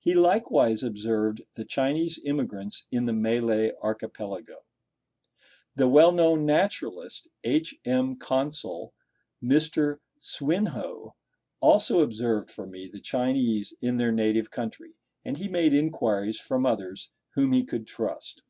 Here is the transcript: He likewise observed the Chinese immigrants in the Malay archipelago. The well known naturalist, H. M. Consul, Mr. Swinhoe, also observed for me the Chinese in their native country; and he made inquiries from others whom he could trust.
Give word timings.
He 0.00 0.14
likewise 0.14 0.82
observed 0.82 1.42
the 1.52 1.64
Chinese 1.66 2.18
immigrants 2.24 2.86
in 2.90 3.04
the 3.04 3.12
Malay 3.12 3.72
archipelago. 3.82 4.64
The 5.74 5.86
well 5.90 6.10
known 6.10 6.46
naturalist, 6.46 7.28
H. 7.44 7.74
M. 7.84 8.16
Consul, 8.16 8.94
Mr. 9.42 9.98
Swinhoe, 10.18 11.12
also 11.60 12.00
observed 12.00 12.50
for 12.50 12.66
me 12.66 12.88
the 12.88 12.98
Chinese 12.98 13.74
in 13.82 13.98
their 13.98 14.10
native 14.10 14.50
country; 14.50 14.94
and 15.22 15.36
he 15.36 15.48
made 15.48 15.74
inquiries 15.74 16.40
from 16.40 16.64
others 16.64 17.10
whom 17.34 17.52
he 17.52 17.62
could 17.62 17.86
trust. 17.86 18.40